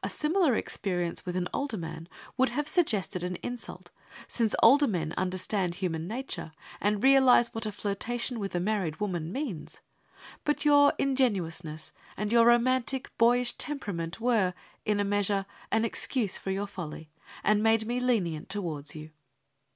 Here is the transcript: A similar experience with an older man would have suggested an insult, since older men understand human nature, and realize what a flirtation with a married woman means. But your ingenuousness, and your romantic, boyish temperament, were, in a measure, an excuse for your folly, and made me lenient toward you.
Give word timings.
A 0.00 0.08
similar 0.08 0.54
experience 0.54 1.26
with 1.26 1.34
an 1.34 1.48
older 1.52 1.76
man 1.76 2.08
would 2.36 2.50
have 2.50 2.68
suggested 2.68 3.24
an 3.24 3.34
insult, 3.42 3.90
since 4.28 4.54
older 4.62 4.86
men 4.86 5.12
understand 5.16 5.74
human 5.74 6.06
nature, 6.06 6.52
and 6.80 7.02
realize 7.02 7.52
what 7.52 7.66
a 7.66 7.72
flirtation 7.72 8.38
with 8.38 8.54
a 8.54 8.60
married 8.60 9.00
woman 9.00 9.32
means. 9.32 9.80
But 10.44 10.64
your 10.64 10.92
ingenuousness, 10.98 11.90
and 12.16 12.30
your 12.30 12.46
romantic, 12.46 13.10
boyish 13.18 13.54
temperament, 13.54 14.20
were, 14.20 14.54
in 14.84 15.00
a 15.00 15.04
measure, 15.04 15.46
an 15.72 15.84
excuse 15.84 16.38
for 16.38 16.52
your 16.52 16.68
folly, 16.68 17.10
and 17.42 17.60
made 17.60 17.86
me 17.86 17.98
lenient 17.98 18.48
toward 18.48 18.94
you. 18.94 19.10